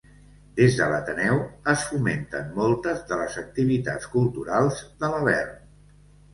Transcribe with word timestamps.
Des 0.59 0.77
de 0.79 0.85
l'Ateneu 0.93 1.37
es 1.73 1.83
fomenten 1.91 2.49
moltes 2.57 3.05
de 3.13 3.21
les 3.21 3.37
activitats 3.45 4.13
culturals 4.17 4.85
de 5.01 5.15
Lavern. 5.17 5.57